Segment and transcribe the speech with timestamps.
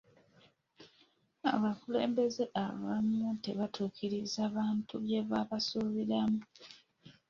[1.53, 6.41] Abakulembeze abamu tebaatuukiriza bantu bye babasuubiramu.